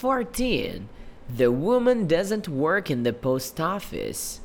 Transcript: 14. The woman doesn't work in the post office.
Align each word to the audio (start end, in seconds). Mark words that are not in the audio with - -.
14. 0.00 0.88
The 1.28 1.52
woman 1.52 2.06
doesn't 2.06 2.48
work 2.48 2.90
in 2.90 3.02
the 3.02 3.12
post 3.12 3.60
office. 3.60 4.40